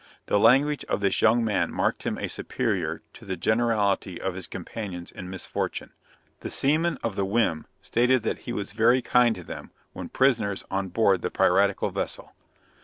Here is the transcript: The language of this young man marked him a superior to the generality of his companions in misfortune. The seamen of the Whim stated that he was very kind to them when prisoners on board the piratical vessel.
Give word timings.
The 0.25 0.39
language 0.39 0.83
of 0.85 0.99
this 0.99 1.21
young 1.21 1.45
man 1.45 1.71
marked 1.71 2.05
him 2.07 2.17
a 2.17 2.27
superior 2.27 3.03
to 3.13 3.23
the 3.23 3.37
generality 3.37 4.19
of 4.19 4.33
his 4.33 4.47
companions 4.47 5.11
in 5.11 5.29
misfortune. 5.29 5.91
The 6.39 6.49
seamen 6.49 6.97
of 7.03 7.15
the 7.15 7.23
Whim 7.23 7.67
stated 7.83 8.23
that 8.23 8.39
he 8.39 8.51
was 8.51 8.71
very 8.71 9.03
kind 9.03 9.35
to 9.35 9.43
them 9.43 9.69
when 9.93 10.09
prisoners 10.09 10.63
on 10.71 10.87
board 10.87 11.21
the 11.21 11.29
piratical 11.29 11.91
vessel. 11.91 12.33